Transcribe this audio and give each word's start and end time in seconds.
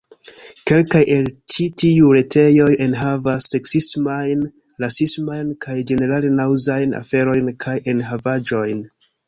Kelkaj 0.69 1.01
el 1.15 1.27
ĉi 1.55 1.65
tiuj 1.81 2.07
retejoj 2.19 2.69
enhavas... 2.87 3.51
seksismajn, 3.53 4.43
rasismajn... 4.85 5.55
kaj 5.69 5.79
ĝenerale 5.93 6.35
naŭzajn 6.41 6.99
aferojn 7.05 7.57
kaj 7.67 7.81
enhavaĵojn. 7.97 8.85